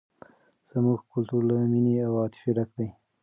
زموږ 0.69 0.99
کلتور 1.11 1.41
له 1.49 1.53
مینې 1.71 1.95
او 2.07 2.13
عاطفې 2.21 2.51
ډک 2.57 2.69
دی. 2.77 2.89